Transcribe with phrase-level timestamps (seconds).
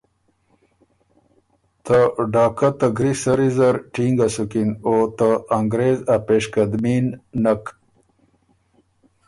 [1.85, 1.97] ته
[2.33, 7.07] ډاکه ته ګری سری زر ټینګه سُکِن او ته انګرېز ا پېشقدمي ن
[7.43, 7.63] نک۔